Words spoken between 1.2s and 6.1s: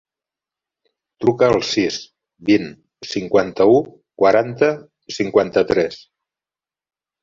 Truca al sis, vint, cinquanta-u, quaranta, cinquanta-tres.